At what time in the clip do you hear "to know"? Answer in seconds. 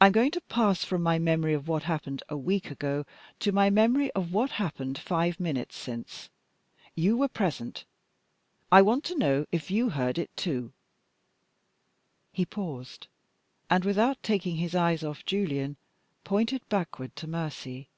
9.04-9.46